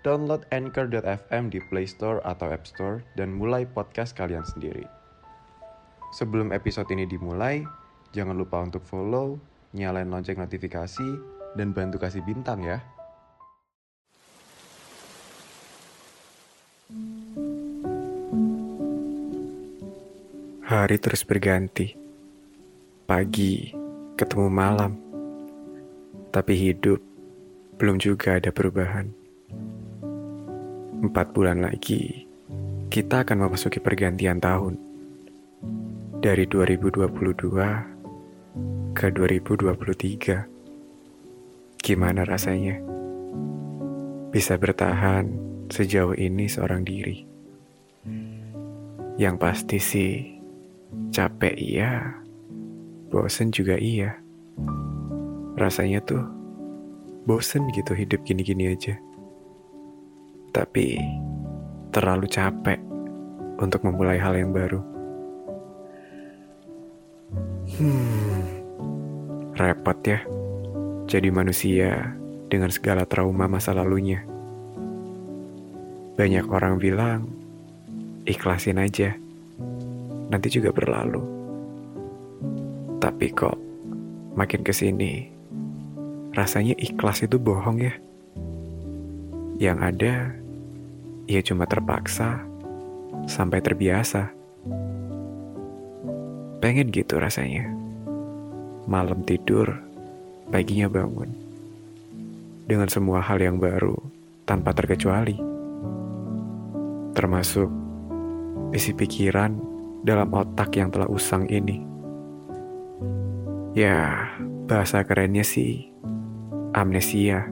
[0.00, 4.84] download Anchor.fm di Play Store atau App Store dan mulai podcast kalian sendiri.
[6.16, 7.62] Sebelum episode ini dimulai,
[8.10, 9.38] jangan lupa untuk follow,
[9.76, 11.08] nyalain lonceng notifikasi,
[11.54, 12.80] dan bantu kasih bintang ya.
[20.70, 21.98] Hari terus berganti.
[23.06, 23.74] Pagi
[24.14, 24.94] ketemu malam.
[26.30, 27.02] Tapi hidup
[27.74, 29.19] belum juga ada perubahan.
[31.00, 32.28] Empat bulan lagi,
[32.92, 34.76] kita akan memasuki pergantian tahun.
[36.20, 37.08] Dari 2022
[38.92, 41.80] ke 2023.
[41.80, 42.84] Gimana rasanya?
[44.28, 45.24] Bisa bertahan
[45.72, 47.24] sejauh ini seorang diri.
[49.16, 50.36] Yang pasti sih,
[51.16, 52.12] capek iya,
[53.08, 54.20] bosen juga iya.
[55.56, 56.28] Rasanya tuh
[57.24, 59.00] bosen gitu hidup gini-gini aja.
[60.60, 61.00] Tapi
[61.88, 62.76] terlalu capek
[63.56, 64.84] untuk memulai hal yang baru.
[67.80, 68.44] Hmm,
[69.56, 70.20] repot ya.
[71.08, 72.12] Jadi manusia
[72.52, 74.20] dengan segala trauma masa lalunya.
[76.20, 77.24] Banyak orang bilang,
[78.28, 79.16] ikhlasin aja.
[80.28, 81.24] Nanti juga berlalu.
[83.00, 83.56] Tapi kok
[84.36, 85.24] makin ke sini,
[86.36, 87.96] rasanya ikhlas itu bohong ya.
[89.56, 90.14] Yang ada,
[91.30, 92.42] ya cuma terpaksa
[93.30, 94.34] sampai terbiasa.
[96.58, 97.70] Pengen gitu rasanya.
[98.90, 99.78] Malam tidur,
[100.50, 101.30] paginya bangun.
[102.66, 103.94] Dengan semua hal yang baru
[104.42, 105.38] tanpa terkecuali.
[107.14, 107.70] Termasuk
[108.74, 109.54] isi pikiran
[110.02, 111.78] dalam otak yang telah usang ini.
[113.78, 114.34] Ya,
[114.66, 115.86] bahasa kerennya sih
[116.74, 117.46] amnesia.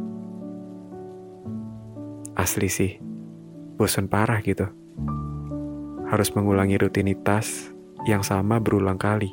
[2.39, 2.93] Asli sih,
[3.79, 4.67] bosan parah gitu.
[6.11, 7.71] Harus mengulangi rutinitas
[8.11, 9.31] yang sama berulang kali.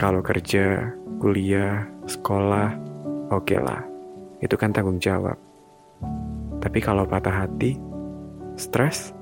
[0.00, 2.72] Kalau kerja, kuliah, sekolah,
[3.28, 3.84] oke lah.
[4.40, 5.36] Itu kan tanggung jawab.
[6.64, 7.76] Tapi kalau patah hati,
[8.56, 9.12] stres,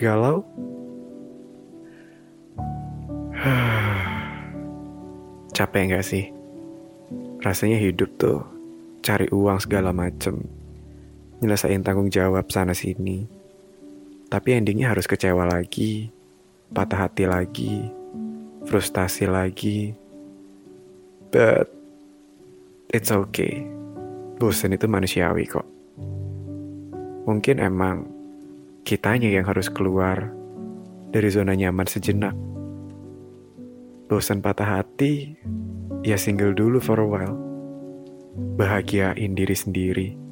[0.00, 0.40] galau,
[5.56, 6.32] capek nggak sih?
[7.44, 8.40] Rasanya hidup tuh
[9.04, 10.40] cari uang segala macem,
[11.44, 13.28] nyelesain tanggung jawab sana sini.
[14.32, 16.08] Tapi endingnya harus kecewa lagi,
[16.72, 17.92] patah hati lagi,
[18.64, 19.92] frustasi lagi.
[21.28, 21.68] But
[22.88, 23.68] it's okay.
[24.40, 25.68] Bosan itu manusiawi kok.
[27.28, 28.08] Mungkin emang
[28.88, 30.32] kitanya yang harus keluar
[31.12, 32.32] dari zona nyaman sejenak.
[34.08, 35.36] Bosan patah hati,
[36.00, 37.36] ya single dulu for a while.
[38.58, 40.23] Bahagiain diri sendiri.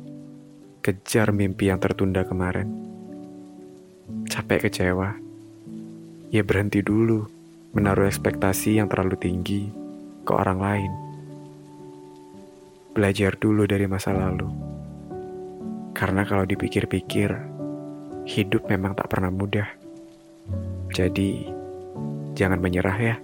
[0.83, 2.67] Kejar mimpi yang tertunda kemarin.
[4.27, 5.15] Capek kecewa.
[6.35, 7.31] Ya berhenti dulu
[7.71, 9.71] menaruh ekspektasi yang terlalu tinggi
[10.27, 10.93] ke orang lain.
[12.99, 14.51] Belajar dulu dari masa lalu.
[15.95, 17.31] Karena kalau dipikir-pikir,
[18.27, 19.71] hidup memang tak pernah mudah.
[20.91, 21.47] Jadi,
[22.35, 23.17] jangan menyerah ya.